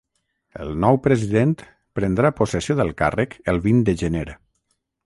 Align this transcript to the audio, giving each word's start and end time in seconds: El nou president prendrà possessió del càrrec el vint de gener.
El 0.63 0.71
nou 0.85 0.97
president 1.07 1.53
prendrà 1.99 2.33
possessió 2.41 2.79
del 2.81 2.93
càrrec 3.05 3.39
el 3.55 3.63
vint 3.69 3.89
de 3.93 3.97
gener. 4.05 4.31